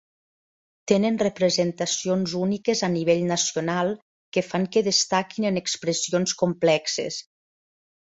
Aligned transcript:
Tenen 0.91 1.19
representacions 1.23 2.33
úniques 2.39 2.81
a 2.89 2.91
nivell 2.95 3.23
nacional 3.33 3.95
que 4.33 4.47
fan 4.49 4.69
que 4.77 4.87
destaquin 4.91 5.49
en 5.53 5.65
expressions 5.65 6.39
complexes. 6.45 7.25